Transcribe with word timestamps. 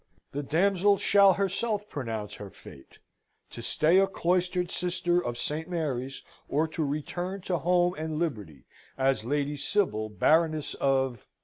The 0.31 0.41
damsel 0.41 0.97
shall 0.97 1.33
herself 1.33 1.87
pronounce 1.87 2.33
her 2.37 2.49
fate 2.49 2.97
to 3.51 3.61
stay 3.61 3.99
a 3.99 4.07
cloistered 4.07 4.71
sister 4.71 5.23
of 5.23 5.37
Saint 5.37 5.69
Mary's, 5.69 6.23
or 6.49 6.67
to 6.69 6.83
return 6.83 7.41
to 7.41 7.59
home 7.59 7.93
and 7.93 8.17
liberty, 8.17 8.65
as 8.97 9.23
Lady 9.25 9.55
Sybil, 9.55 10.09
Baroness 10.09 10.73
of 10.73 11.27